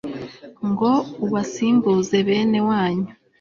[0.69, 0.91] ngo
[1.25, 3.09] ubasimbuze bene wanyu